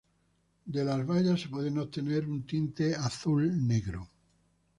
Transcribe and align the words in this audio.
De 0.65 0.83
las 0.83 1.05
bayas 1.05 1.41
se 1.41 1.47
puede 1.49 1.69
obtener 1.79 2.25
un 2.27 2.43
tinte 2.43 2.95
azul-negro. 2.95 4.09